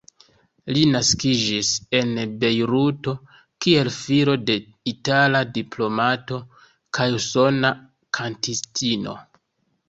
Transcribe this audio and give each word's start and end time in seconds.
Li 0.75 0.83
naskiĝis 0.93 1.67
en 1.99 2.07
Bejruto 2.43 3.13
kiel 3.65 3.89
filo 3.97 4.35
de 4.47 4.55
itala 4.93 5.43
diplomato 5.59 6.41
kaj 7.01 7.07
usona 7.19 7.73
kantistino. 8.21 9.17